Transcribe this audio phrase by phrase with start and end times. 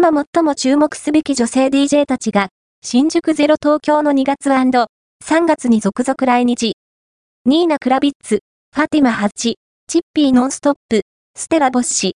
[0.00, 2.50] 今最も注目すべき女性 DJ たちが、
[2.84, 6.74] 新宿ゼロ東京の2月 &3 月に続々来日。
[7.44, 9.56] ニーナ・クラビッツ、ファティマ・ハチ、
[9.88, 11.00] チッピー・ノンストップ、
[11.36, 12.06] ステラ・ボッシ、